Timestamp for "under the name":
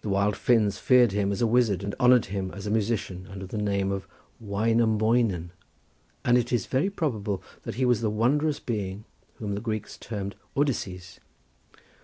3.30-3.92